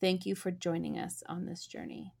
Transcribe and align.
Thank 0.00 0.26
you 0.26 0.34
for 0.34 0.50
joining 0.50 0.98
us 0.98 1.22
on 1.26 1.46
this 1.46 1.66
journey. 1.66 2.12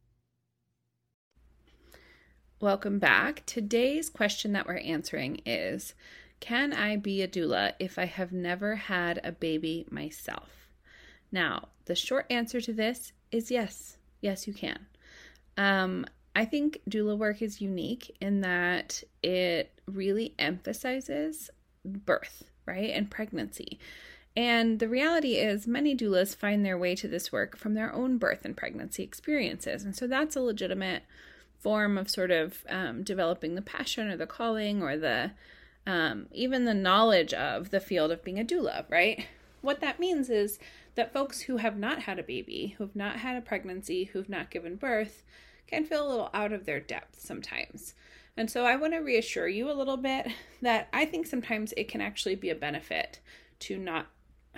Welcome 2.60 2.98
back. 2.98 3.44
Today's 3.46 4.10
question 4.10 4.52
that 4.52 4.66
we're 4.66 4.78
answering 4.78 5.40
is 5.46 5.94
Can 6.40 6.72
I 6.72 6.96
be 6.96 7.22
a 7.22 7.28
doula 7.28 7.74
if 7.78 7.96
I 7.96 8.06
have 8.06 8.32
never 8.32 8.74
had 8.74 9.20
a 9.22 9.30
baby 9.30 9.86
myself? 9.90 10.68
Now, 11.30 11.68
the 11.84 11.94
short 11.94 12.26
answer 12.30 12.60
to 12.60 12.72
this 12.72 13.12
is 13.30 13.50
yes. 13.50 13.96
Yes, 14.20 14.48
you 14.48 14.54
can. 14.54 14.86
Um, 15.56 16.04
I 16.34 16.44
think 16.44 16.80
doula 16.90 17.16
work 17.16 17.42
is 17.42 17.60
unique 17.60 18.16
in 18.20 18.40
that 18.40 19.04
it 19.22 19.80
really 19.86 20.34
emphasizes 20.38 21.48
birth, 21.84 22.44
right, 22.66 22.90
and 22.90 23.08
pregnancy. 23.08 23.78
And 24.38 24.78
the 24.78 24.88
reality 24.88 25.34
is, 25.34 25.66
many 25.66 25.96
doulas 25.96 26.36
find 26.36 26.64
their 26.64 26.78
way 26.78 26.94
to 26.94 27.08
this 27.08 27.32
work 27.32 27.56
from 27.56 27.74
their 27.74 27.92
own 27.92 28.18
birth 28.18 28.44
and 28.44 28.56
pregnancy 28.56 29.02
experiences. 29.02 29.82
And 29.82 29.96
so 29.96 30.06
that's 30.06 30.36
a 30.36 30.40
legitimate 30.40 31.02
form 31.58 31.98
of 31.98 32.08
sort 32.08 32.30
of 32.30 32.64
um, 32.68 33.02
developing 33.02 33.56
the 33.56 33.62
passion 33.62 34.06
or 34.06 34.16
the 34.16 34.28
calling 34.28 34.80
or 34.80 34.96
the 34.96 35.32
um, 35.88 36.26
even 36.30 36.66
the 36.66 36.72
knowledge 36.74 37.34
of 37.34 37.70
the 37.70 37.80
field 37.80 38.12
of 38.12 38.22
being 38.22 38.38
a 38.38 38.44
doula, 38.44 38.88
right? 38.88 39.26
What 39.60 39.80
that 39.80 39.98
means 39.98 40.30
is 40.30 40.60
that 40.94 41.12
folks 41.12 41.40
who 41.40 41.56
have 41.56 41.76
not 41.76 42.02
had 42.02 42.20
a 42.20 42.22
baby, 42.22 42.76
who've 42.78 42.94
not 42.94 43.16
had 43.16 43.36
a 43.36 43.40
pregnancy, 43.40 44.04
who've 44.04 44.28
not 44.28 44.52
given 44.52 44.76
birth, 44.76 45.24
can 45.66 45.84
feel 45.84 46.06
a 46.06 46.08
little 46.08 46.30
out 46.32 46.52
of 46.52 46.64
their 46.64 46.78
depth 46.78 47.20
sometimes. 47.20 47.94
And 48.36 48.48
so 48.48 48.64
I 48.64 48.76
want 48.76 48.92
to 48.92 48.98
reassure 48.98 49.48
you 49.48 49.68
a 49.68 49.74
little 49.74 49.96
bit 49.96 50.28
that 50.62 50.86
I 50.92 51.06
think 51.06 51.26
sometimes 51.26 51.74
it 51.76 51.88
can 51.88 52.00
actually 52.00 52.36
be 52.36 52.50
a 52.50 52.54
benefit 52.54 53.18
to 53.60 53.76
not 53.76 54.06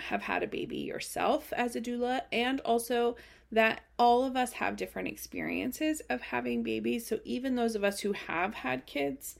have 0.01 0.21
had 0.23 0.43
a 0.43 0.47
baby 0.47 0.77
yourself 0.77 1.51
as 1.53 1.75
a 1.75 1.81
doula 1.81 2.21
and 2.31 2.59
also 2.61 3.15
that 3.51 3.81
all 3.99 4.23
of 4.23 4.35
us 4.35 4.53
have 4.53 4.75
different 4.75 5.07
experiences 5.07 6.01
of 6.09 6.21
having 6.21 6.63
babies. 6.63 7.05
So 7.05 7.19
even 7.25 7.55
those 7.55 7.75
of 7.75 7.83
us 7.83 7.99
who 7.99 8.13
have 8.13 8.53
had 8.53 8.85
kids 8.85 9.37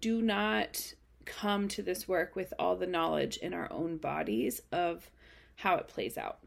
do 0.00 0.20
not 0.20 0.94
come 1.24 1.68
to 1.68 1.82
this 1.82 2.06
work 2.06 2.36
with 2.36 2.52
all 2.58 2.76
the 2.76 2.86
knowledge 2.86 3.36
in 3.38 3.54
our 3.54 3.70
own 3.72 3.96
bodies 3.96 4.60
of 4.72 5.10
how 5.56 5.76
it 5.76 5.88
plays 5.88 6.18
out. 6.18 6.38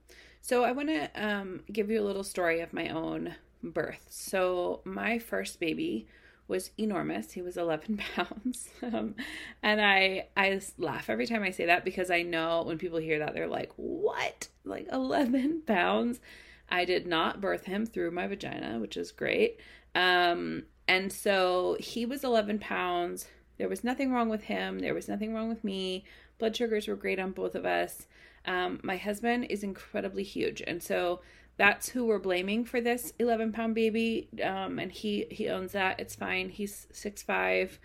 So 0.42 0.64
I 0.64 0.72
want 0.72 0.90
to 0.90 1.10
um, 1.16 1.62
give 1.72 1.90
you 1.90 2.00
a 2.02 2.06
little 2.06 2.24
story 2.24 2.62
of 2.62 2.74
my 2.74 2.90
own 2.90 3.36
birth. 3.64 4.06
So 4.10 4.82
my 4.86 5.20
first 5.20 5.60
baby 5.60 6.08
was 6.50 6.72
enormous. 6.78 7.32
He 7.32 7.42
was 7.42 7.56
11 7.56 8.02
pounds. 8.16 8.70
Um, 8.84 9.16
and 9.64 9.80
I 9.80 10.28
I 10.36 10.60
laugh 10.78 11.10
every 11.10 11.28
time 11.28 11.44
I 11.44 11.52
say 11.52 11.68
that 11.68 11.86
because 11.86 12.12
I 12.12 12.24
know 12.24 12.64
when 12.64 12.78
people 12.78 13.00
hear 13.00 13.20
that 13.20 13.34
they're 13.34 13.48
like, 13.48 13.72
"What? 13.78 14.50
Like 14.66 14.88
11 14.92 15.62
pounds?" 15.68 16.20
I 16.72 16.86
did 16.86 17.08
not 17.08 17.42
birth 17.42 17.66
him 17.66 17.86
through 17.86 18.12
my 18.12 18.28
vagina, 18.28 18.80
which 18.80 18.98
is 18.98 19.12
great. 19.12 19.60
Um, 19.96 20.64
and 20.88 21.12
so 21.12 21.78
he 21.80 22.06
was 22.06 22.24
11 22.24 22.60
pounds. 22.60 23.28
There 23.58 23.70
was 23.70 23.84
nothing 23.84 24.12
wrong 24.12 24.30
with 24.30 24.44
him. 24.44 24.80
There 24.80 24.94
was 24.94 25.08
nothing 25.08 25.34
wrong 25.34 25.50
with 25.50 25.64
me. 25.64 26.06
Blood 26.38 26.56
sugars 26.56 26.88
were 26.88 26.96
great 26.96 27.20
on 27.20 27.32
both 27.32 27.56
of 27.56 27.66
us. 27.66 28.08
Um, 28.46 28.80
my 28.84 28.98
husband 28.98 29.48
is 29.50 29.64
incredibly 29.64 30.24
huge. 30.24 30.62
And 30.66 30.82
so 30.82 31.22
that's 31.60 31.90
who 31.90 32.06
we're 32.06 32.20
blaming 32.20 32.64
for 32.64 32.80
this 32.80 33.12
11 33.20 33.52
pound 33.52 33.76
baby. 33.76 34.30
Um, 34.42 34.80
and 34.80 34.90
he, 34.90 35.28
he 35.30 35.50
owns 35.50 35.74
that. 35.74 36.00
It's 36.00 36.16
fine. 36.16 36.48
He's 36.48 36.88
six 36.94 37.22
five. 37.22 37.78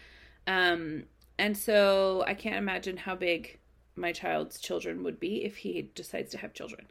Um, 0.47 1.07
and 1.41 1.59
so 1.59 2.23
I 2.25 2.35
can't 2.35 2.55
imagine 2.55 2.97
how 2.97 3.17
big 3.17 3.59
my 3.97 4.13
child's 4.13 4.61
children 4.61 5.03
would 5.03 5.19
be 5.19 5.45
if 5.45 5.57
he 5.57 5.91
decides 5.97 6.31
to 6.31 6.39
have 6.39 6.55
children. 6.55 6.87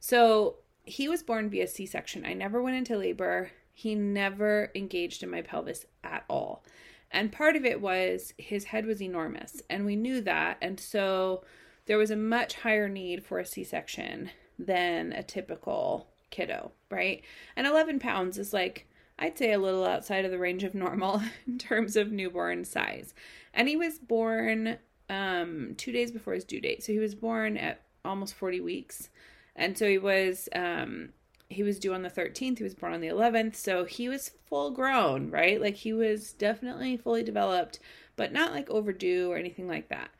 So 0.00 0.56
he 0.84 1.06
was 1.06 1.22
born 1.22 1.50
via 1.50 1.68
C 1.68 1.84
section. 1.84 2.24
I 2.24 2.32
never 2.32 2.62
went 2.62 2.76
into 2.76 2.96
labor. 2.96 3.50
He 3.74 3.94
never 3.94 4.70
engaged 4.74 5.22
in 5.22 5.30
my 5.30 5.42
pelvis 5.42 5.84
at 6.02 6.24
all. 6.30 6.64
And 7.10 7.30
part 7.30 7.56
of 7.56 7.66
it 7.66 7.82
was 7.82 8.32
his 8.38 8.64
head 8.64 8.86
was 8.86 9.02
enormous, 9.02 9.60
and 9.68 9.84
we 9.84 9.96
knew 9.96 10.22
that. 10.22 10.56
And 10.62 10.80
so 10.80 11.44
there 11.84 11.98
was 11.98 12.10
a 12.10 12.16
much 12.16 12.54
higher 12.54 12.88
need 12.88 13.22
for 13.22 13.38
a 13.38 13.44
C 13.44 13.64
section 13.64 14.30
than 14.58 15.12
a 15.12 15.22
typical 15.22 16.11
kiddo, 16.32 16.72
right? 16.90 17.22
And 17.54 17.66
11 17.66 18.00
pounds 18.00 18.38
is 18.38 18.52
like, 18.52 18.88
I'd 19.18 19.38
say 19.38 19.52
a 19.52 19.58
little 19.58 19.84
outside 19.84 20.24
of 20.24 20.32
the 20.32 20.38
range 20.38 20.64
of 20.64 20.74
normal 20.74 21.22
in 21.46 21.58
terms 21.58 21.94
of 21.94 22.10
newborn 22.10 22.64
size. 22.64 23.14
And 23.54 23.68
he 23.68 23.76
was 23.76 24.00
born 24.00 24.78
um, 25.08 25.74
two 25.76 25.92
days 25.92 26.10
before 26.10 26.34
his 26.34 26.44
due 26.44 26.60
date. 26.60 26.82
So 26.82 26.92
he 26.92 26.98
was 26.98 27.14
born 27.14 27.56
at 27.56 27.82
almost 28.04 28.34
40 28.34 28.60
weeks 28.60 29.08
and 29.56 29.76
so 29.76 29.86
he 29.86 29.98
was 29.98 30.48
um 30.54 31.10
he 31.48 31.62
was 31.62 31.78
due 31.78 31.92
on 31.92 32.02
the 32.02 32.10
13th 32.10 32.58
he 32.58 32.64
was 32.64 32.74
born 32.74 32.94
on 32.94 33.00
the 33.00 33.08
11th 33.08 33.54
so 33.54 33.84
he 33.84 34.08
was 34.08 34.32
full 34.48 34.70
grown 34.70 35.30
right 35.30 35.60
like 35.60 35.76
he 35.76 35.92
was 35.92 36.32
definitely 36.32 36.96
fully 36.96 37.22
developed 37.22 37.78
but 38.16 38.32
not 38.32 38.52
like 38.52 38.70
overdue 38.70 39.30
or 39.30 39.36
anything 39.36 39.68
like 39.68 39.88
that 39.88 40.10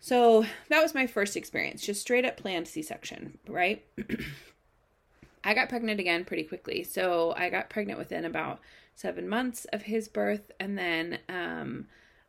so 0.00 0.44
that 0.68 0.82
was 0.82 0.94
my 0.94 1.06
first 1.06 1.36
experience 1.36 1.82
just 1.82 2.00
straight 2.00 2.24
up 2.24 2.36
planned 2.36 2.68
c-section 2.68 3.38
right 3.48 3.84
i 5.48 5.54
got 5.54 5.68
pregnant 5.68 6.00
again 6.00 6.24
pretty 6.24 6.44
quickly 6.44 6.82
so 6.84 7.34
i 7.36 7.48
got 7.48 7.70
pregnant 7.70 7.98
within 7.98 8.24
about 8.24 8.60
seven 8.94 9.28
months 9.28 9.64
of 9.72 9.82
his 9.82 10.08
birth 10.08 10.50
and 10.60 10.78
then 10.78 11.18
um 11.28 11.86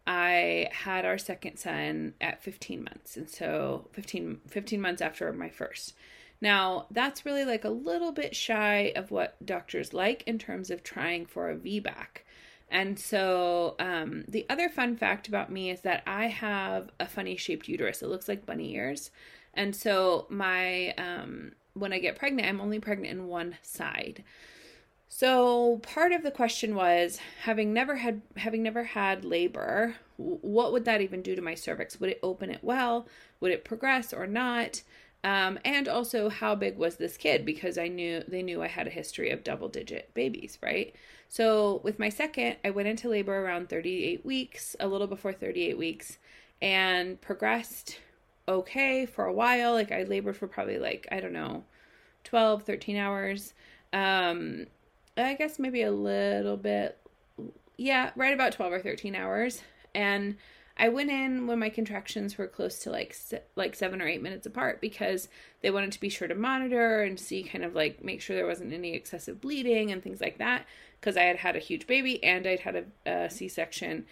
I 0.08 0.70
had 0.72 1.06
our 1.06 1.20
second 1.20 1.58
son 1.58 2.16
at 2.20 2.42
15 2.42 2.84
months. 2.84 3.16
And 3.16 3.30
so 3.30 3.90
15, 3.94 4.42
15 4.48 4.82
months 4.82 5.04
after 5.04 5.32
my 5.32 5.50
first. 5.50 5.94
Now, 6.42 6.88
that's 6.90 7.26
really 7.26 7.46
like 7.46 7.64
a 7.64 7.70
little 7.70 8.12
bit 8.12 8.36
shy 8.36 8.92
of 8.96 9.12
what 9.12 9.36
doctors 9.46 9.94
like 9.94 10.24
in 10.26 10.40
terms 10.40 10.72
of 10.72 10.84
trying 10.84 11.28
for 11.28 11.50
a 11.50 11.56
VBAC. 11.56 12.24
And 12.72 13.00
so, 13.00 13.76
um, 13.80 14.26
the 14.28 14.46
other 14.50 14.70
fun 14.70 14.96
fact 14.96 15.28
about 15.28 15.52
me 15.52 15.70
is 15.70 15.82
that 15.82 16.04
I 16.08 16.28
have 16.28 16.90
a 17.00 17.08
funny 17.08 17.36
shaped 17.36 17.68
uterus. 17.68 18.02
It 18.02 18.10
looks 18.10 18.28
like 18.28 18.46
bunny 18.46 18.76
ears. 18.76 19.12
And 19.54 19.76
so, 19.76 20.28
my, 20.30 20.92
um, 20.92 21.54
when 21.80 21.94
I 21.94 22.00
get 22.00 22.18
pregnant, 22.18 22.48
I'm 22.48 22.62
only 22.62 22.80
pregnant 22.80 23.12
in 23.12 23.28
one 23.28 23.58
side. 23.62 24.24
So 25.08 25.78
part 25.78 26.12
of 26.12 26.22
the 26.22 26.32
question 26.32 26.76
was 26.76 27.20
having 27.44 27.74
never 27.74 27.96
had 27.96 28.22
having 28.38 28.62
never 28.62 28.84
had 28.84 29.26
labor, 29.26 29.96
what 30.18 30.72
would 30.72 30.86
that 30.86 31.02
even 31.02 31.22
do 31.22 31.36
to 31.36 31.42
my 31.42 31.56
cervix? 31.56 32.00
Would 32.00 32.12
it 32.12 32.20
open 32.22 32.52
it 32.52 32.64
well? 32.64 33.08
Would 33.40 33.52
it 33.52 33.66
progress 33.66 34.14
or 34.14 34.28
not? 34.28 34.84
Um, 35.24 35.60
and 35.66 35.90
also 35.90 36.30
how 36.30 36.56
big 36.56 36.78
was 36.78 36.96
this 36.96 37.18
kid 37.18 37.46
because 37.46 37.78
I 37.78 37.88
knew 37.88 38.24
they 38.28 38.42
knew 38.42 38.62
I 38.62 38.68
had 38.68 38.88
a 38.88 38.92
history 38.92 39.32
of 39.32 39.44
double 39.44 39.68
digit 39.68 40.14
babies, 40.14 40.58
right? 40.62 40.96
So 41.28 41.82
with 41.84 42.00
my 42.00 42.10
second, 42.10 42.58
I 42.64 42.70
went 42.70 42.88
into 42.88 43.10
labor 43.10 43.38
around 43.38 43.70
38 43.70 44.26
weeks, 44.26 44.76
a 44.80 44.88
little 44.88 45.08
before 45.08 45.34
38 45.34 45.78
weeks, 45.78 46.18
and 46.62 47.20
progressed 47.20 48.00
okay 48.48 49.06
for 49.06 49.26
a 49.26 49.34
while. 49.34 49.74
Like 49.74 49.92
I 49.92 50.04
labored 50.04 50.38
for 50.38 50.48
probably 50.48 50.80
like, 50.80 51.08
I 51.12 51.20
don't 51.20 51.34
know, 51.34 51.64
12, 52.30 52.64
13 52.64 52.96
hours. 52.96 53.54
Um, 53.92 54.68
I 55.18 55.34
guess 55.34 55.58
maybe 55.58 55.82
a 55.82 55.92
little 55.92 56.58
bit, 56.58 56.98
yeah, 57.78 58.12
right 58.16 58.34
about 58.34 58.54
12 58.54 58.74
or 58.74 58.80
13 58.80 59.16
hours. 59.16 59.64
And 59.96 60.38
I 60.78 60.90
went 60.90 61.10
in 61.10 61.48
when 61.48 61.60
my 61.60 61.70
contractions 61.70 62.38
were 62.38 62.48
close 62.48 62.80
to 62.80 62.92
like 62.92 63.16
like 63.56 63.76
7 63.76 64.02
or 64.02 64.08
8 64.08 64.22
minutes 64.22 64.46
apart 64.46 64.80
because 64.80 65.28
they 65.62 65.72
wanted 65.72 65.92
to 65.92 66.00
be 66.00 66.08
sure 66.08 66.28
to 66.28 66.36
monitor 66.36 67.02
and 67.02 67.20
see 67.20 67.44
kind 67.44 67.66
of 67.66 67.76
like 67.76 68.04
make 68.04 68.22
sure 68.22 68.36
there 68.36 68.46
wasn't 68.48 68.74
any 68.74 68.94
excessive 68.94 69.42
bleeding 69.42 69.92
and 69.92 70.02
things 70.02 70.22
like 70.22 70.38
that 70.38 70.66
because 71.00 71.18
I 71.18 71.24
had 71.24 71.38
had 71.38 71.56
a 71.56 71.60
huge 71.60 71.88
baby 71.88 72.24
and 72.24 72.48
I'd 72.48 72.62
had 72.62 72.76
a 73.06 73.12
a 73.26 73.30
C-section. 73.30 74.06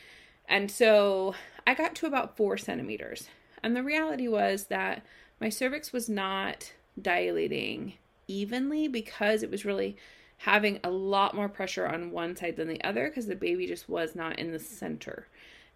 And 0.50 0.72
so 0.72 1.36
I 1.66 1.74
got 1.74 1.96
to 1.96 2.08
about 2.08 2.36
4 2.36 2.58
centimeters. 2.58 3.30
And 3.64 3.76
the 3.76 3.84
reality 3.84 4.28
was 4.28 4.66
that 4.66 5.06
my 5.40 5.50
cervix 5.50 5.94
was 5.94 6.10
not 6.10 6.74
dilating 7.00 7.94
evenly 8.28 8.88
because 8.88 9.44
it 9.44 9.52
was 9.52 9.66
really 9.66 9.98
having 10.38 10.80
a 10.84 10.90
lot 10.90 11.36
more 11.36 11.50
pressure 11.50 11.88
on 11.88 12.12
one 12.12 12.36
side 12.36 12.56
than 12.56 12.68
the 12.68 12.84
other 12.84 13.08
because 13.08 13.26
the 13.26 13.36
baby 13.36 13.66
just 13.66 13.90
was 13.90 14.16
not 14.16 14.38
in 14.38 14.52
the 14.52 14.60
center. 14.60 15.28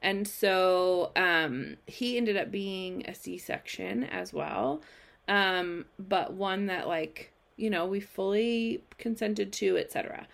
And 0.02 0.28
so 0.28 1.12
um, 1.16 1.78
he 1.86 2.18
ended 2.18 2.38
up 2.38 2.52
being 2.52 3.06
a 3.08 3.14
C 3.14 3.38
section 3.38 4.04
as 4.04 4.34
well, 4.34 4.82
um, 5.28 5.86
but 6.00 6.34
one 6.34 6.68
that, 6.68 6.88
like, 6.88 7.32
you 7.56 7.70
know, 7.70 7.86
we 7.86 8.00
fully 8.00 8.84
consented 8.98 9.54
to, 9.54 9.78
etc. 9.78 10.28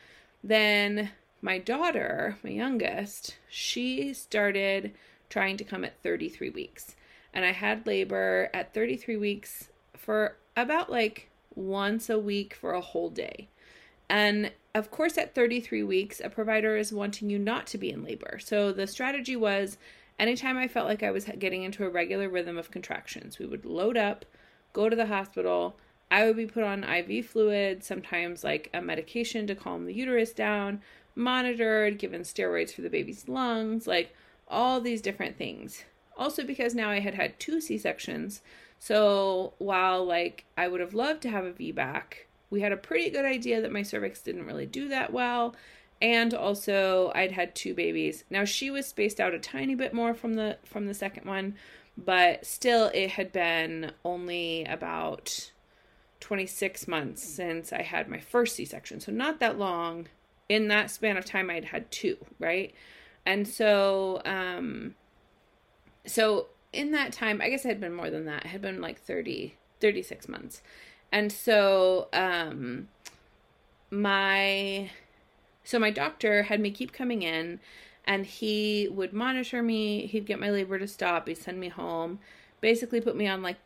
Then 0.43 1.11
my 1.41 1.57
daughter, 1.57 2.37
my 2.43 2.49
youngest, 2.49 3.35
she 3.49 4.13
started 4.13 4.93
trying 5.29 5.57
to 5.57 5.63
come 5.63 5.83
at 5.83 6.01
33 6.01 6.49
weeks. 6.49 6.95
And 7.33 7.43
I 7.45 7.51
had 7.51 7.85
labor 7.85 8.49
at 8.53 8.73
33 8.73 9.17
weeks 9.17 9.69
for 9.95 10.37
about 10.55 10.89
like 10.89 11.29
once 11.57 12.09
a 12.09 12.19
week 12.19 12.53
for 12.53 12.71
a 12.73 12.81
whole 12.81 13.09
day. 13.09 13.49
And 14.09 14.51
of 14.73 14.91
course, 14.91 15.17
at 15.17 15.35
33 15.35 15.83
weeks, 15.83 16.21
a 16.23 16.29
provider 16.29 16.77
is 16.77 16.93
wanting 16.93 17.29
you 17.29 17.39
not 17.39 17.67
to 17.67 17.77
be 17.77 17.89
in 17.89 18.03
labor. 18.03 18.39
So 18.39 18.71
the 18.71 18.87
strategy 18.87 19.35
was 19.35 19.77
anytime 20.19 20.57
I 20.57 20.67
felt 20.67 20.87
like 20.87 21.03
I 21.03 21.11
was 21.11 21.25
getting 21.39 21.63
into 21.63 21.85
a 21.85 21.89
regular 21.89 22.29
rhythm 22.29 22.57
of 22.57 22.71
contractions, 22.71 23.39
we 23.39 23.45
would 23.45 23.65
load 23.65 23.97
up, 23.97 24.25
go 24.73 24.87
to 24.87 24.95
the 24.95 25.07
hospital. 25.07 25.77
I 26.09 26.25
would 26.25 26.37
be 26.37 26.45
put 26.45 26.63
on 26.63 26.83
IV 26.83 27.25
fluid, 27.25 27.83
sometimes 27.83 28.43
like 28.43 28.69
a 28.73 28.81
medication 28.81 29.47
to 29.47 29.55
calm 29.55 29.85
the 29.85 29.93
uterus 29.93 30.31
down, 30.31 30.81
monitored, 31.15 31.97
given 31.97 32.21
steroids 32.21 32.71
for 32.71 32.81
the 32.81 32.89
baby's 32.89 33.27
lungs, 33.27 33.87
like 33.87 34.15
all 34.47 34.79
these 34.79 35.01
different 35.01 35.37
things. 35.37 35.83
Also, 36.17 36.43
because 36.43 36.73
now 36.73 36.89
I 36.89 36.99
had 36.99 37.15
had 37.15 37.39
two 37.39 37.59
C 37.59 37.77
sections. 37.77 38.41
So 38.79 39.53
while 39.57 40.05
like 40.05 40.45
I 40.57 40.67
would 40.67 40.81
have 40.81 40.93
loved 40.93 41.21
to 41.23 41.29
have 41.29 41.45
a 41.45 41.51
VBAC, 41.51 42.27
we 42.49 42.61
had 42.61 42.71
a 42.71 42.77
pretty 42.77 43.09
good 43.09 43.25
idea 43.25 43.61
that 43.61 43.71
my 43.71 43.83
cervix 43.83 44.21
didn't 44.21 44.45
really 44.45 44.65
do 44.65 44.87
that 44.89 45.11
well. 45.11 45.55
And 46.01 46.33
also 46.33 47.11
I'd 47.15 47.31
had 47.31 47.55
two 47.55 47.73
babies. 47.73 48.23
Now 48.29 48.45
she 48.45 48.69
was 48.69 48.85
spaced 48.85 49.19
out 49.19 49.33
a 49.33 49.39
tiny 49.39 49.75
bit 49.75 49.93
more 49.93 50.13
from 50.13 50.35
the 50.35 50.57
from 50.63 50.85
the 50.85 50.93
second 50.93 51.25
one, 51.25 51.55
but 51.97 52.45
still 52.45 52.91
it 52.93 53.11
had 53.11 53.31
been 53.31 53.91
only 54.05 54.63
about 54.65 55.51
26 56.19 56.87
months 56.87 57.23
since 57.23 57.73
I 57.73 57.81
had 57.81 58.07
my 58.07 58.19
first 58.19 58.55
C-section. 58.55 58.99
So 58.99 59.11
not 59.11 59.39
that 59.39 59.57
long. 59.57 60.07
In 60.49 60.69
that 60.69 60.89
span 60.91 61.17
of 61.17 61.25
time 61.25 61.49
I'd 61.49 61.65
had 61.65 61.91
two, 61.91 62.17
right? 62.39 62.73
And 63.25 63.47
so 63.47 64.21
um 64.23 64.95
so 66.05 66.47
in 66.73 66.91
that 66.91 67.13
time, 67.13 67.41
I 67.41 67.49
guess 67.49 67.65
it 67.65 67.69
had 67.69 67.79
been 67.79 67.93
more 67.93 68.09
than 68.09 68.25
that. 68.25 68.45
It 68.45 68.49
had 68.49 68.61
been 68.61 68.81
like 68.81 68.99
30 68.99 69.55
36 69.79 70.27
months. 70.27 70.61
And 71.11 71.31
so 71.31 72.07
um 72.13 72.87
my 73.89 74.89
so 75.63 75.79
my 75.79 75.91
doctor 75.91 76.43
had 76.43 76.59
me 76.59 76.71
keep 76.71 76.91
coming 76.91 77.21
in 77.21 77.59
and 78.05 78.25
he 78.25 78.87
would 78.89 79.11
monitor 79.11 79.61
me, 79.61 80.07
he'd 80.07 80.25
get 80.25 80.39
my 80.39 80.49
labor 80.49 80.79
to 80.79 80.87
stop, 80.87 81.27
he'd 81.27 81.37
send 81.37 81.59
me 81.59 81.67
home, 81.67 82.19
basically 82.61 83.01
put 83.01 83.17
me 83.17 83.27
on 83.27 83.41
like 83.41 83.57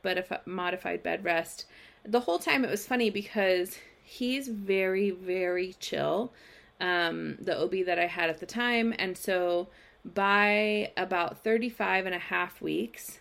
modified 0.46 1.04
bed 1.04 1.24
rest. 1.24 1.66
The 2.04 2.22
whole 2.22 2.40
time 2.40 2.66
it 2.66 2.72
was 2.72 2.88
funny 2.88 3.10
because 3.10 3.78
he's 4.04 4.48
very 4.48 5.12
very 5.12 5.76
chill. 5.80 6.32
Um 6.80 7.38
the 7.40 7.60
OB 7.60 7.86
that 7.86 8.00
I 8.00 8.08
had 8.08 8.30
at 8.30 8.40
the 8.40 8.46
time 8.46 8.94
and 9.00 9.18
so 9.18 9.70
by 10.04 10.92
about 10.98 11.44
35 11.44 12.06
and 12.06 12.16
a 12.16 12.20
half 12.20 12.62
weeks, 12.62 13.20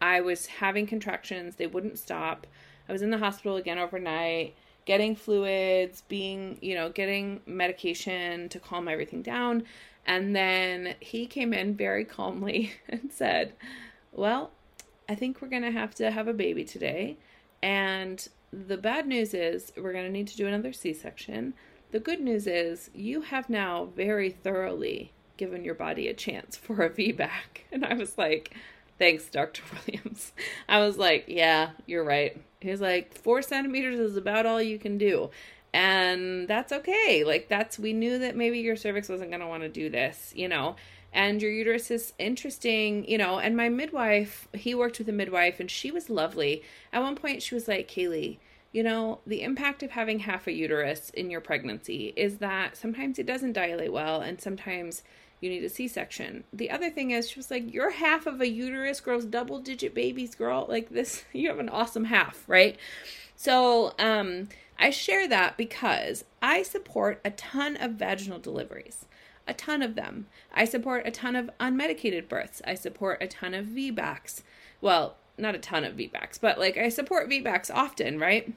I 0.00 0.20
was 0.20 0.46
having 0.46 0.86
contractions. 0.86 1.56
They 1.56 1.66
wouldn't 1.66 1.98
stop. 1.98 2.46
I 2.88 2.92
was 2.92 3.02
in 3.02 3.10
the 3.10 3.18
hospital 3.18 3.56
again 3.56 3.78
overnight, 3.78 4.54
getting 4.84 5.14
fluids, 5.14 6.02
being, 6.08 6.58
you 6.60 6.74
know, 6.74 6.90
getting 6.90 7.40
medication 7.46 8.48
to 8.48 8.58
calm 8.58 8.88
everything 8.88 9.22
down. 9.22 9.64
And 10.04 10.34
then 10.34 10.96
he 11.00 11.26
came 11.26 11.52
in 11.52 11.76
very 11.76 12.04
calmly 12.04 12.72
and 12.88 13.12
said, 13.12 13.52
Well, 14.10 14.50
I 15.08 15.14
think 15.14 15.40
we're 15.40 15.48
going 15.48 15.62
to 15.62 15.70
have 15.70 15.94
to 15.96 16.10
have 16.10 16.28
a 16.28 16.32
baby 16.32 16.64
today. 16.64 17.18
And 17.62 18.26
the 18.52 18.76
bad 18.76 19.06
news 19.06 19.34
is 19.34 19.72
we're 19.76 19.92
going 19.92 20.06
to 20.06 20.10
need 20.10 20.28
to 20.28 20.36
do 20.36 20.46
another 20.46 20.72
C 20.72 20.92
section. 20.92 21.54
The 21.92 22.00
good 22.00 22.20
news 22.20 22.46
is 22.46 22.90
you 22.94 23.20
have 23.20 23.48
now 23.48 23.88
very 23.94 24.30
thoroughly 24.30 25.12
given 25.36 25.64
your 25.64 25.74
body 25.74 26.08
a 26.08 26.14
chance 26.14 26.56
for 26.56 26.82
a 26.82 26.90
VBAC. 26.90 27.30
And 27.72 27.84
I 27.84 27.94
was 27.94 28.18
like, 28.18 28.54
Thanks, 28.98 29.24
Dr. 29.26 29.62
Williams. 29.86 30.32
I 30.68 30.80
was 30.80 30.98
like, 30.98 31.24
Yeah, 31.28 31.70
you're 31.86 32.04
right. 32.04 32.40
He's 32.60 32.80
like, 32.80 33.16
four 33.16 33.42
centimeters 33.42 33.98
is 33.98 34.16
about 34.16 34.46
all 34.46 34.62
you 34.62 34.78
can 34.78 34.98
do. 34.98 35.30
And 35.74 36.46
that's 36.46 36.72
okay. 36.72 37.24
Like, 37.24 37.48
that's, 37.48 37.78
we 37.78 37.92
knew 37.92 38.18
that 38.18 38.36
maybe 38.36 38.58
your 38.58 38.76
cervix 38.76 39.08
wasn't 39.08 39.30
going 39.30 39.40
to 39.40 39.46
want 39.46 39.62
to 39.62 39.68
do 39.68 39.88
this, 39.88 40.32
you 40.36 40.46
know, 40.46 40.76
and 41.12 41.42
your 41.42 41.50
uterus 41.50 41.90
is 41.90 42.12
interesting, 42.18 43.08
you 43.08 43.18
know. 43.18 43.38
And 43.38 43.56
my 43.56 43.68
midwife, 43.68 44.48
he 44.54 44.74
worked 44.74 44.98
with 44.98 45.08
a 45.08 45.12
midwife 45.12 45.60
and 45.60 45.70
she 45.70 45.90
was 45.90 46.10
lovely. 46.10 46.62
At 46.92 47.02
one 47.02 47.16
point, 47.16 47.42
she 47.42 47.54
was 47.54 47.68
like, 47.68 47.88
Kaely, 47.88 48.38
you 48.72 48.82
know, 48.82 49.20
the 49.26 49.42
impact 49.42 49.82
of 49.82 49.90
having 49.90 50.20
half 50.20 50.46
a 50.46 50.52
uterus 50.52 51.10
in 51.10 51.30
your 51.30 51.42
pregnancy 51.42 52.12
is 52.16 52.38
that 52.38 52.76
sometimes 52.76 53.18
it 53.18 53.26
doesn't 53.26 53.52
dilate 53.52 53.92
well 53.92 54.22
and 54.22 54.40
sometimes 54.40 55.02
you 55.40 55.50
need 55.50 55.64
a 55.64 55.68
C-section. 55.68 56.44
The 56.52 56.70
other 56.70 56.88
thing 56.88 57.10
is 57.10 57.28
she 57.28 57.38
was 57.38 57.50
like, 57.50 57.72
Your 57.72 57.90
half 57.90 58.26
of 58.26 58.40
a 58.40 58.48
uterus 58.48 59.00
grows 59.00 59.26
double 59.26 59.58
digit 59.58 59.94
babies, 59.94 60.34
girl. 60.34 60.66
Like 60.68 60.88
this, 60.88 61.24
you 61.32 61.48
have 61.48 61.58
an 61.58 61.68
awesome 61.68 62.04
half, 62.04 62.44
right? 62.48 62.78
So 63.36 63.94
um 63.98 64.48
I 64.78 64.90
share 64.90 65.28
that 65.28 65.56
because 65.56 66.24
I 66.40 66.62
support 66.62 67.20
a 67.24 67.30
ton 67.30 67.76
of 67.76 67.92
vaginal 67.92 68.38
deliveries. 68.38 69.04
A 69.46 69.54
ton 69.54 69.82
of 69.82 69.96
them. 69.96 70.26
I 70.54 70.64
support 70.64 71.06
a 71.06 71.10
ton 71.10 71.36
of 71.36 71.50
unmedicated 71.60 72.28
births. 72.28 72.62
I 72.64 72.74
support 72.74 73.22
a 73.22 73.26
ton 73.26 73.54
of 73.54 73.66
VBACs. 73.66 74.42
Well, 74.80 75.16
not 75.36 75.54
a 75.54 75.58
ton 75.58 75.84
of 75.84 75.96
VBACs, 75.96 76.40
but 76.40 76.58
like 76.58 76.76
I 76.76 76.88
support 76.88 77.28
VBACs 77.28 77.70
often, 77.72 78.18
right? 78.18 78.52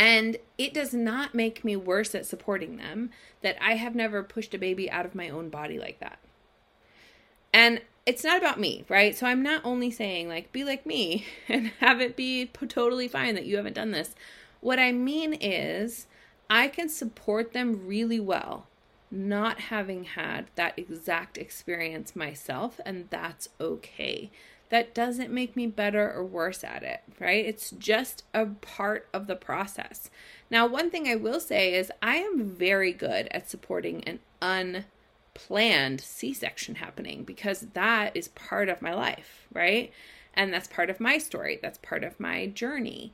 And 0.00 0.38
it 0.56 0.72
does 0.72 0.94
not 0.94 1.34
make 1.34 1.62
me 1.62 1.76
worse 1.76 2.14
at 2.14 2.24
supporting 2.24 2.78
them 2.78 3.10
that 3.42 3.58
I 3.60 3.74
have 3.74 3.94
never 3.94 4.22
pushed 4.22 4.54
a 4.54 4.58
baby 4.58 4.90
out 4.90 5.04
of 5.04 5.14
my 5.14 5.28
own 5.28 5.50
body 5.50 5.78
like 5.78 6.00
that. 6.00 6.18
And 7.52 7.82
it's 8.06 8.24
not 8.24 8.38
about 8.38 8.58
me, 8.58 8.86
right? 8.88 9.14
So 9.14 9.26
I'm 9.26 9.42
not 9.42 9.60
only 9.62 9.90
saying, 9.90 10.26
like, 10.26 10.52
be 10.52 10.64
like 10.64 10.86
me 10.86 11.26
and 11.50 11.66
have 11.80 12.00
it 12.00 12.16
be 12.16 12.46
totally 12.46 13.08
fine 13.08 13.34
that 13.34 13.44
you 13.44 13.58
haven't 13.58 13.74
done 13.74 13.90
this. 13.90 14.14
What 14.62 14.78
I 14.78 14.90
mean 14.90 15.34
is, 15.34 16.06
I 16.48 16.68
can 16.68 16.88
support 16.88 17.52
them 17.52 17.86
really 17.86 18.20
well, 18.20 18.68
not 19.10 19.60
having 19.60 20.04
had 20.04 20.46
that 20.54 20.78
exact 20.78 21.36
experience 21.36 22.16
myself, 22.16 22.80
and 22.86 23.06
that's 23.10 23.50
okay 23.60 24.30
that 24.70 24.94
doesn't 24.94 25.32
make 25.32 25.56
me 25.56 25.66
better 25.66 26.12
or 26.12 26.24
worse 26.24 26.64
at 26.64 26.82
it, 26.82 27.02
right? 27.18 27.44
It's 27.44 27.72
just 27.72 28.24
a 28.32 28.46
part 28.46 29.08
of 29.12 29.26
the 29.26 29.36
process. 29.36 30.10
Now, 30.50 30.66
one 30.66 30.90
thing 30.90 31.06
I 31.06 31.16
will 31.16 31.40
say 31.40 31.74
is 31.74 31.92
I 32.00 32.16
am 32.16 32.44
very 32.44 32.92
good 32.92 33.28
at 33.32 33.50
supporting 33.50 34.02
an 34.04 34.20
unplanned 34.40 36.00
C 36.00 36.32
section 36.32 36.76
happening 36.76 37.24
because 37.24 37.66
that 37.74 38.16
is 38.16 38.28
part 38.28 38.68
of 38.68 38.80
my 38.80 38.94
life, 38.94 39.46
right? 39.52 39.92
And 40.34 40.52
that's 40.52 40.68
part 40.68 40.88
of 40.88 41.00
my 41.00 41.18
story, 41.18 41.58
that's 41.60 41.78
part 41.78 42.04
of 42.04 42.20
my 42.20 42.46
journey. 42.46 43.12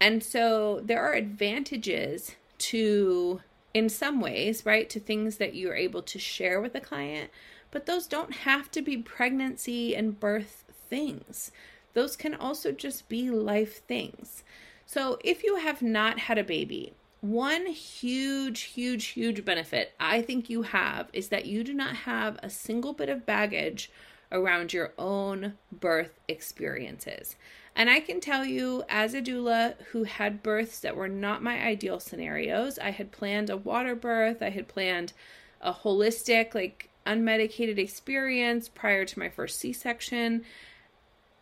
And 0.00 0.22
so 0.22 0.80
there 0.84 1.02
are 1.02 1.14
advantages 1.14 2.36
to, 2.58 3.40
in 3.72 3.88
some 3.88 4.20
ways, 4.20 4.66
right, 4.66 4.88
to 4.90 5.00
things 5.00 5.38
that 5.38 5.54
you're 5.54 5.74
able 5.74 6.02
to 6.02 6.18
share 6.18 6.60
with 6.60 6.74
a 6.74 6.80
client, 6.80 7.30
but 7.70 7.86
those 7.86 8.06
don't 8.06 8.32
have 8.32 8.70
to 8.72 8.82
be 8.82 8.98
pregnancy 8.98 9.96
and 9.96 10.20
birth 10.20 10.64
things. 10.88 11.50
Those 11.94 12.16
can 12.16 12.34
also 12.34 12.72
just 12.72 13.08
be 13.08 13.30
life 13.30 13.82
things. 13.84 14.44
So, 14.86 15.18
if 15.22 15.42
you 15.42 15.56
have 15.56 15.82
not 15.82 16.18
had 16.18 16.38
a 16.38 16.44
baby, 16.44 16.94
one 17.20 17.66
huge, 17.66 18.60
huge, 18.62 19.06
huge 19.06 19.44
benefit 19.44 19.92
I 19.98 20.22
think 20.22 20.48
you 20.48 20.62
have 20.62 21.08
is 21.12 21.28
that 21.28 21.46
you 21.46 21.64
do 21.64 21.74
not 21.74 21.96
have 21.96 22.38
a 22.42 22.50
single 22.50 22.92
bit 22.92 23.08
of 23.08 23.26
baggage 23.26 23.90
around 24.30 24.72
your 24.72 24.92
own 24.98 25.54
birth 25.72 26.20
experiences. 26.28 27.36
And 27.74 27.88
I 27.88 28.00
can 28.00 28.20
tell 28.20 28.44
you, 28.44 28.84
as 28.88 29.14
a 29.14 29.22
doula 29.22 29.74
who 29.92 30.04
had 30.04 30.42
births 30.42 30.80
that 30.80 30.96
were 30.96 31.08
not 31.08 31.42
my 31.42 31.64
ideal 31.64 32.00
scenarios, 32.00 32.78
I 32.78 32.90
had 32.90 33.12
planned 33.12 33.50
a 33.50 33.56
water 33.56 33.94
birth, 33.94 34.42
I 34.42 34.50
had 34.50 34.68
planned 34.68 35.12
a 35.60 35.72
holistic, 35.72 36.54
like 36.54 36.88
unmedicated 37.06 37.78
experience 37.78 38.68
prior 38.68 39.04
to 39.04 39.18
my 39.18 39.28
first 39.28 39.58
C 39.58 39.72
section. 39.72 40.44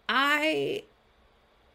I 0.08 0.84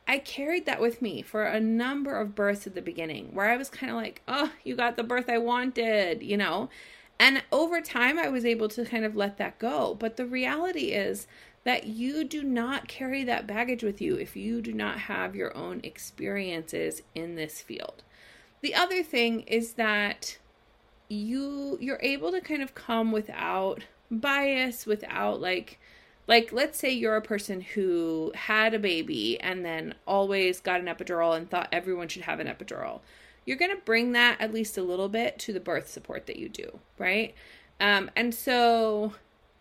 I 0.07 0.17
carried 0.19 0.65
that 0.65 0.81
with 0.81 1.01
me 1.01 1.21
for 1.21 1.45
a 1.45 1.59
number 1.59 2.19
of 2.19 2.35
births 2.35 2.67
at 2.67 2.75
the 2.75 2.81
beginning 2.81 3.33
where 3.33 3.49
I 3.49 3.57
was 3.57 3.69
kind 3.69 3.89
of 3.89 3.95
like, 3.95 4.21
oh, 4.27 4.51
you 4.63 4.75
got 4.75 4.97
the 4.97 5.03
birth 5.03 5.29
I 5.29 5.37
wanted, 5.37 6.21
you 6.21 6.37
know? 6.37 6.69
And 7.19 7.43
over 7.51 7.81
time, 7.81 8.17
I 8.17 8.29
was 8.29 8.45
able 8.45 8.67
to 8.69 8.83
kind 8.83 9.05
of 9.05 9.15
let 9.15 9.37
that 9.37 9.59
go. 9.59 9.95
But 9.95 10.17
the 10.17 10.25
reality 10.25 10.91
is 10.91 11.27
that 11.63 11.85
you 11.85 12.23
do 12.23 12.43
not 12.43 12.87
carry 12.87 13.23
that 13.23 13.45
baggage 13.45 13.83
with 13.83 14.01
you 14.01 14.15
if 14.15 14.35
you 14.35 14.61
do 14.61 14.73
not 14.73 15.01
have 15.01 15.35
your 15.35 15.55
own 15.55 15.81
experiences 15.83 17.03
in 17.13 17.35
this 17.35 17.61
field. 17.61 18.03
The 18.61 18.73
other 18.73 19.03
thing 19.03 19.41
is 19.41 19.73
that 19.73 20.39
you 21.09 21.77
you're 21.79 21.99
able 22.01 22.31
to 22.31 22.41
kind 22.41 22.63
of 22.63 22.73
come 22.73 23.11
without 23.11 23.83
bias, 24.09 24.85
without 24.85 25.39
like 25.39 25.79
like 26.27 26.51
let's 26.51 26.77
say 26.77 26.91
you're 26.91 27.15
a 27.15 27.21
person 27.21 27.61
who 27.61 28.31
had 28.35 28.73
a 28.73 28.79
baby 28.79 29.39
and 29.41 29.65
then 29.65 29.95
always 30.05 30.59
got 30.59 30.79
an 30.79 30.87
epidural 30.87 31.35
and 31.35 31.49
thought 31.49 31.69
everyone 31.71 32.07
should 32.07 32.23
have 32.23 32.39
an 32.39 32.47
epidural 32.47 33.01
you're 33.45 33.57
going 33.57 33.71
to 33.71 33.81
bring 33.83 34.11
that 34.11 34.39
at 34.39 34.53
least 34.53 34.77
a 34.77 34.83
little 34.83 35.09
bit 35.09 35.39
to 35.39 35.53
the 35.53 35.59
birth 35.59 35.89
support 35.89 36.27
that 36.27 36.37
you 36.37 36.49
do, 36.49 36.79
right? 36.97 37.33
Um, 37.79 38.11
and 38.15 38.33
so 38.33 39.13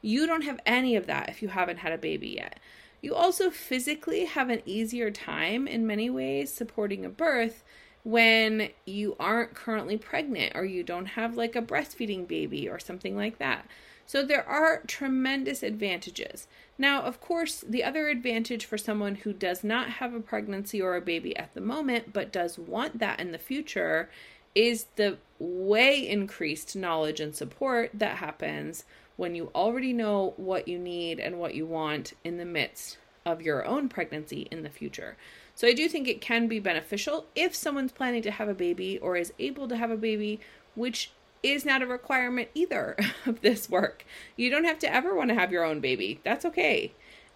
you 0.02 0.26
don't 0.26 0.42
have 0.42 0.60
any 0.66 0.96
of 0.96 1.06
that 1.06 1.28
if 1.28 1.42
you 1.42 1.48
haven't 1.48 1.78
had 1.78 1.92
a 1.92 1.98
baby 1.98 2.36
yet. 2.38 2.60
You 3.00 3.14
also 3.14 3.50
physically 3.50 4.26
have 4.26 4.50
an 4.50 4.60
easier 4.66 5.10
time 5.10 5.66
in 5.66 5.86
many 5.86 6.10
ways 6.10 6.52
supporting 6.52 7.04
a 7.04 7.08
birth 7.08 7.64
when 8.02 8.70
you 8.84 9.16
aren't 9.18 9.54
currently 9.54 9.96
pregnant 9.96 10.54
or 10.54 10.64
you 10.64 10.82
don't 10.82 11.06
have 11.06 11.36
like 11.36 11.56
a 11.56 11.62
breastfeeding 11.62 12.28
baby 12.28 12.68
or 12.68 12.78
something 12.78 13.16
like 13.16 13.38
that. 13.38 13.66
So 14.10 14.24
there 14.24 14.44
are 14.48 14.82
tremendous 14.88 15.62
advantages. 15.62 16.48
Now, 16.76 17.02
of 17.02 17.20
course, 17.20 17.60
the 17.60 17.84
other 17.84 18.08
advantage 18.08 18.64
for 18.64 18.76
someone 18.76 19.14
who 19.14 19.32
does 19.32 19.62
not 19.62 19.88
have 19.88 20.14
a 20.14 20.18
pregnancy 20.18 20.82
or 20.82 20.96
a 20.96 21.00
baby 21.00 21.36
at 21.36 21.54
the 21.54 21.60
moment, 21.60 22.12
but 22.12 22.32
does 22.32 22.58
want 22.58 22.98
that 22.98 23.20
in 23.20 23.30
the 23.30 23.38
future, 23.38 24.10
is 24.52 24.86
the 24.96 25.18
way 25.38 26.08
increased 26.08 26.74
knowledge 26.74 27.20
and 27.20 27.36
support 27.36 27.92
that 27.94 28.16
happens 28.16 28.84
when 29.16 29.36
you 29.36 29.52
already 29.54 29.92
know 29.92 30.34
what 30.36 30.66
you 30.66 30.76
need 30.76 31.20
and 31.20 31.38
what 31.38 31.54
you 31.54 31.64
want 31.64 32.14
in 32.24 32.36
the 32.36 32.44
midst 32.44 32.98
of 33.24 33.40
your 33.40 33.64
own 33.64 33.88
pregnancy 33.88 34.48
in 34.50 34.64
the 34.64 34.70
future. 34.70 35.16
So 35.54 35.68
I 35.68 35.72
do 35.72 35.88
think 35.88 36.08
it 36.08 36.20
can 36.20 36.48
be 36.48 36.58
beneficial 36.58 37.26
if 37.36 37.54
someone's 37.54 37.92
planning 37.92 38.22
to 38.22 38.32
have 38.32 38.48
a 38.48 38.54
baby 38.54 38.98
or 38.98 39.16
is 39.16 39.32
able 39.38 39.68
to 39.68 39.76
have 39.76 39.92
a 39.92 39.96
baby, 39.96 40.40
which 40.74 41.12
is 41.42 41.64
not 41.64 41.82
a 41.82 41.86
requirement 41.86 42.48
either 42.54 42.96
of 43.26 43.40
this 43.40 43.68
work. 43.68 44.04
You 44.36 44.50
don't 44.50 44.64
have 44.64 44.78
to 44.80 44.92
ever 44.92 45.14
want 45.14 45.28
to 45.28 45.34
have 45.34 45.52
your 45.52 45.64
own 45.64 45.80
baby. 45.80 46.20
That's 46.24 46.44
okay. 46.44 46.92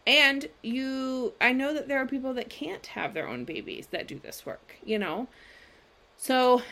And 0.07 0.49
you, 0.63 1.33
I 1.41 1.53
know 1.53 1.73
that 1.73 1.89
there 1.89 1.99
are 1.99 2.07
people 2.07 2.35
that 2.35 2.51
can't 2.51 2.87
have 2.89 3.15
their 3.15 3.27
own 3.27 3.45
babies 3.45 3.89
that 3.91 4.07
do 4.07 4.19
this 4.19 4.45
work, 4.45 4.77
you 4.85 4.99
know? 4.99 5.29
So 6.19 6.63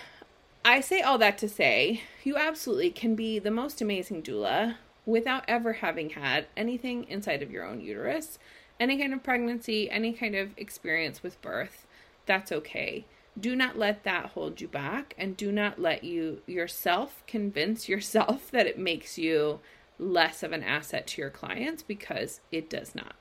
I 0.64 0.80
say 0.80 1.00
all 1.00 1.18
that 1.18 1.38
to 1.38 1.48
say 1.48 2.02
you 2.24 2.36
absolutely 2.36 2.90
can 2.90 3.14
be 3.14 3.38
the 3.38 3.50
most 3.50 3.80
amazing 3.80 4.22
doula 4.22 4.76
without 5.06 5.44
ever 5.48 5.74
having 5.74 6.10
had 6.10 6.46
anything 6.56 7.04
inside 7.04 7.42
of 7.42 7.50
your 7.50 7.64
own 7.64 7.80
uterus, 7.80 8.38
any 8.78 8.98
kind 8.98 9.14
of 9.14 9.22
pregnancy, 9.22 9.90
any 9.90 10.12
kind 10.12 10.34
of 10.34 10.50
experience 10.58 11.22
with 11.22 11.40
birth. 11.40 11.86
That's 12.26 12.52
okay 12.52 13.06
do 13.38 13.56
not 13.56 13.78
let 13.78 14.04
that 14.04 14.26
hold 14.26 14.60
you 14.60 14.68
back 14.68 15.14
and 15.16 15.36
do 15.36 15.50
not 15.50 15.80
let 15.80 16.04
you 16.04 16.42
yourself 16.46 17.22
convince 17.26 17.88
yourself 17.88 18.50
that 18.50 18.66
it 18.66 18.78
makes 18.78 19.18
you 19.18 19.60
less 19.98 20.42
of 20.42 20.52
an 20.52 20.62
asset 20.62 21.06
to 21.06 21.20
your 21.20 21.30
clients 21.30 21.82
because 21.82 22.40
it 22.50 22.68
does 22.68 22.94
not. 22.94 23.14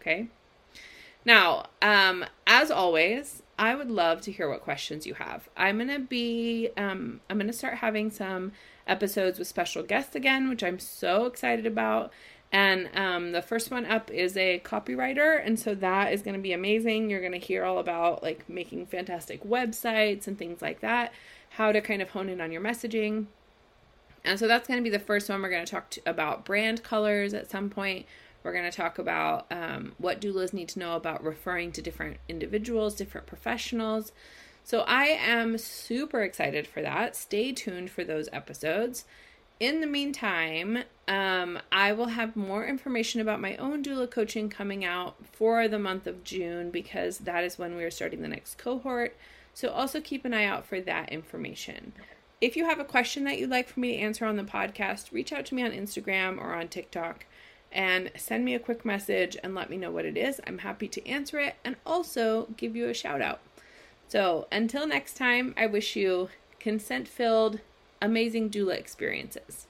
Okay? 0.00 0.28
Now, 1.24 1.66
um, 1.82 2.24
as 2.46 2.70
always, 2.70 3.42
I 3.58 3.74
would 3.74 3.90
love 3.90 4.22
to 4.22 4.32
hear 4.32 4.48
what 4.48 4.62
questions 4.62 5.06
you 5.06 5.14
have. 5.14 5.48
I'm 5.56 5.78
gonna 5.78 5.98
be, 5.98 6.70
um, 6.76 7.20
I'm 7.28 7.38
gonna 7.38 7.52
start 7.52 7.74
having 7.74 8.10
some 8.10 8.52
episodes 8.86 9.38
with 9.38 9.48
special 9.48 9.82
guests 9.82 10.16
again, 10.16 10.48
which 10.48 10.64
I'm 10.64 10.78
so 10.78 11.26
excited 11.26 11.66
about. 11.66 12.12
And 12.52 12.90
um, 12.94 13.32
the 13.32 13.42
first 13.42 13.70
one 13.70 13.86
up 13.86 14.10
is 14.10 14.36
a 14.36 14.60
copywriter. 14.64 15.40
And 15.44 15.58
so 15.58 15.74
that 15.76 16.12
is 16.12 16.22
going 16.22 16.34
to 16.34 16.42
be 16.42 16.52
amazing. 16.52 17.08
You're 17.08 17.20
going 17.20 17.32
to 17.32 17.38
hear 17.38 17.64
all 17.64 17.78
about 17.78 18.22
like 18.22 18.48
making 18.48 18.86
fantastic 18.86 19.44
websites 19.44 20.26
and 20.26 20.36
things 20.36 20.60
like 20.60 20.80
that, 20.80 21.12
how 21.50 21.70
to 21.70 21.80
kind 21.80 22.02
of 22.02 22.10
hone 22.10 22.28
in 22.28 22.40
on 22.40 22.50
your 22.50 22.60
messaging. 22.60 23.26
And 24.24 24.38
so 24.38 24.48
that's 24.48 24.66
going 24.66 24.78
to 24.78 24.84
be 24.84 24.90
the 24.90 24.98
first 24.98 25.28
one. 25.28 25.40
We're 25.40 25.50
going 25.50 25.64
to 25.64 25.70
talk 25.70 25.94
about 26.04 26.44
brand 26.44 26.82
colors 26.82 27.34
at 27.34 27.50
some 27.50 27.70
point. 27.70 28.06
We're 28.42 28.52
going 28.52 28.70
to 28.70 28.76
talk 28.76 28.98
about 28.98 29.46
um, 29.50 29.92
what 29.98 30.20
doulas 30.20 30.52
need 30.52 30.68
to 30.70 30.78
know 30.78 30.96
about 30.96 31.22
referring 31.22 31.72
to 31.72 31.82
different 31.82 32.16
individuals, 32.28 32.94
different 32.94 33.26
professionals. 33.26 34.12
So 34.64 34.80
I 34.80 35.04
am 35.04 35.56
super 35.56 36.22
excited 36.22 36.66
for 36.66 36.82
that. 36.82 37.16
Stay 37.16 37.52
tuned 37.52 37.90
for 37.90 38.02
those 38.02 38.28
episodes 38.32 39.04
in 39.60 39.82
the 39.82 39.86
meantime, 39.86 40.84
um, 41.06 41.58
I 41.70 41.92
will 41.92 42.06
have 42.06 42.34
more 42.34 42.66
information 42.66 43.20
about 43.20 43.40
my 43.40 43.56
own 43.56 43.84
doula 43.84 44.10
coaching 44.10 44.48
coming 44.48 44.84
out 44.84 45.16
for 45.32 45.68
the 45.68 45.78
month 45.78 46.06
of 46.06 46.24
June 46.24 46.70
because 46.70 47.18
that 47.18 47.44
is 47.44 47.58
when 47.58 47.76
we 47.76 47.84
are 47.84 47.90
starting 47.90 48.22
the 48.22 48.28
next 48.28 48.56
cohort. 48.56 49.14
So 49.52 49.68
also 49.68 50.00
keep 50.00 50.24
an 50.24 50.32
eye 50.32 50.46
out 50.46 50.64
for 50.64 50.80
that 50.80 51.10
information. 51.10 51.92
If 52.40 52.56
you 52.56 52.64
have 52.64 52.78
a 52.78 52.84
question 52.84 53.24
that 53.24 53.38
you'd 53.38 53.50
like 53.50 53.68
for 53.68 53.80
me 53.80 53.96
to 53.96 54.02
answer 54.02 54.24
on 54.24 54.36
the 54.36 54.44
podcast, 54.44 55.12
reach 55.12 55.30
out 55.30 55.44
to 55.46 55.54
me 55.54 55.62
on 55.62 55.72
Instagram 55.72 56.38
or 56.38 56.54
on 56.54 56.68
TikTok 56.68 57.26
and 57.70 58.10
send 58.16 58.44
me 58.44 58.54
a 58.54 58.58
quick 58.58 58.84
message 58.84 59.36
and 59.42 59.54
let 59.54 59.68
me 59.68 59.76
know 59.76 59.90
what 59.90 60.06
it 60.06 60.16
is. 60.16 60.40
I'm 60.46 60.58
happy 60.58 60.88
to 60.88 61.06
answer 61.06 61.38
it 61.38 61.56
and 61.64 61.76
also 61.84 62.48
give 62.56 62.74
you 62.74 62.88
a 62.88 62.94
shout 62.94 63.20
out. 63.20 63.40
So 64.08 64.48
until 64.50 64.86
next 64.86 65.18
time, 65.18 65.54
I 65.56 65.66
wish 65.66 65.96
you 65.96 66.30
consent 66.58 67.06
filled 67.06 67.60
amazing 68.02 68.50
doula 68.50 68.76
experiences. 68.76 69.66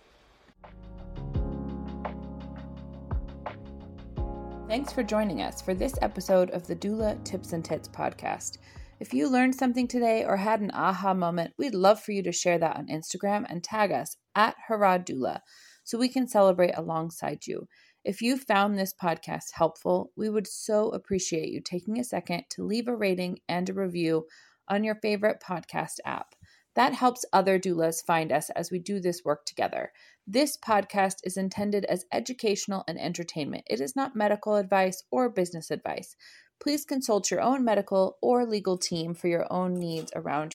Thanks 4.68 4.92
for 4.92 5.02
joining 5.02 5.42
us 5.42 5.60
for 5.60 5.74
this 5.74 5.94
episode 6.00 6.50
of 6.50 6.64
the 6.66 6.76
Doula 6.76 7.22
Tips 7.24 7.52
and 7.52 7.64
Tits 7.64 7.88
podcast. 7.88 8.58
If 9.00 9.12
you 9.12 9.28
learned 9.28 9.56
something 9.56 9.88
today 9.88 10.24
or 10.24 10.36
had 10.36 10.60
an 10.60 10.70
aha 10.72 11.12
moment, 11.12 11.54
we'd 11.58 11.74
love 11.74 12.00
for 12.00 12.12
you 12.12 12.22
to 12.22 12.30
share 12.30 12.58
that 12.58 12.76
on 12.76 12.86
Instagram 12.86 13.46
and 13.48 13.64
tag 13.64 13.90
us 13.90 14.16
at 14.36 14.54
Harrod 14.68 15.04
Doula 15.06 15.40
so 15.82 15.98
we 15.98 16.08
can 16.08 16.28
celebrate 16.28 16.76
alongside 16.76 17.48
you. 17.48 17.66
If 18.04 18.22
you 18.22 18.36
found 18.36 18.78
this 18.78 18.94
podcast 18.94 19.52
helpful, 19.54 20.12
we 20.16 20.28
would 20.28 20.46
so 20.46 20.90
appreciate 20.90 21.48
you 21.48 21.60
taking 21.60 21.98
a 21.98 22.04
second 22.04 22.44
to 22.50 22.64
leave 22.64 22.86
a 22.86 22.94
rating 22.94 23.40
and 23.48 23.68
a 23.68 23.74
review 23.74 24.26
on 24.68 24.84
your 24.84 24.94
favorite 24.94 25.42
podcast 25.44 25.96
app. 26.04 26.34
That 26.76 26.94
helps 26.94 27.24
other 27.32 27.58
doulas 27.58 28.04
find 28.04 28.30
us 28.30 28.50
as 28.50 28.70
we 28.70 28.78
do 28.78 29.00
this 29.00 29.24
work 29.24 29.44
together. 29.44 29.92
This 30.26 30.56
podcast 30.56 31.16
is 31.24 31.36
intended 31.36 31.84
as 31.86 32.04
educational 32.12 32.84
and 32.86 32.98
entertainment. 33.00 33.64
It 33.68 33.80
is 33.80 33.96
not 33.96 34.14
medical 34.14 34.54
advice 34.54 35.02
or 35.10 35.28
business 35.28 35.70
advice. 35.70 36.14
Please 36.60 36.84
consult 36.84 37.30
your 37.30 37.40
own 37.40 37.64
medical 37.64 38.18
or 38.22 38.46
legal 38.46 38.78
team 38.78 39.14
for 39.14 39.28
your 39.28 39.50
own 39.52 39.74
needs 39.74 40.12
around 40.14 40.52